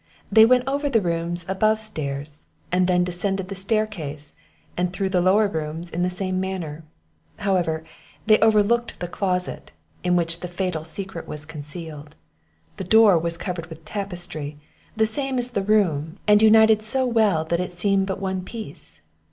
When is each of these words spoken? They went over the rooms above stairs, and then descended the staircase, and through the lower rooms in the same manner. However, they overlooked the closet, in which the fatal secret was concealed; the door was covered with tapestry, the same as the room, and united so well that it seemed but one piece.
They 0.31 0.47
went 0.47 0.63
over 0.67 0.89
the 0.89 0.99
rooms 0.99 1.45
above 1.47 1.79
stairs, 1.79 2.47
and 2.71 2.87
then 2.87 3.03
descended 3.03 3.49
the 3.49 3.53
staircase, 3.53 4.33
and 4.75 4.91
through 4.91 5.09
the 5.09 5.21
lower 5.21 5.47
rooms 5.47 5.91
in 5.91 6.01
the 6.01 6.09
same 6.09 6.39
manner. 6.39 6.83
However, 7.37 7.83
they 8.25 8.39
overlooked 8.39 8.99
the 8.99 9.07
closet, 9.07 9.73
in 10.03 10.15
which 10.15 10.39
the 10.39 10.47
fatal 10.47 10.85
secret 10.85 11.27
was 11.27 11.45
concealed; 11.45 12.15
the 12.77 12.83
door 12.83 13.19
was 13.19 13.37
covered 13.37 13.67
with 13.67 13.85
tapestry, 13.85 14.57
the 14.97 15.05
same 15.05 15.37
as 15.37 15.51
the 15.51 15.61
room, 15.61 16.17
and 16.27 16.41
united 16.41 16.81
so 16.81 17.05
well 17.05 17.45
that 17.45 17.59
it 17.59 17.71
seemed 17.71 18.07
but 18.07 18.19
one 18.19 18.41
piece. 18.43 19.01